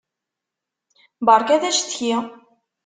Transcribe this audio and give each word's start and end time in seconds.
Beṛkat 1.25 1.63
acetki. 1.69 2.15